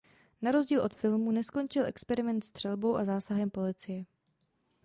Na 0.41 0.51
rozdíl 0.51 0.81
od 0.81 0.93
filmu 0.93 1.31
neskončil 1.31 1.85
experiment 1.85 2.43
střelbou 2.43 2.95
a 2.95 3.05
zásahem 3.05 3.49
policie. 3.49 4.05